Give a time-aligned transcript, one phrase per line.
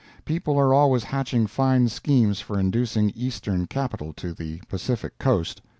[0.25, 5.61] People are always hatching fine schemes for inducing Eastern capital to the Pacific coast.